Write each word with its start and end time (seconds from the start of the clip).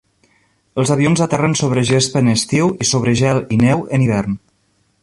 Els 0.83 0.91
avions 0.95 1.21
aterren 1.25 1.53
sobre 1.59 1.83
gespa 1.91 2.25
en 2.25 2.33
estiu 2.35 2.73
i 2.87 2.89
sobre 2.95 3.15
gel 3.21 3.45
i 3.59 3.63
neu 3.67 3.87
en 3.99 4.09
hivern. 4.09 4.43